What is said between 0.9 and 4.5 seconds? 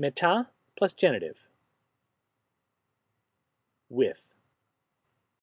genitive. With.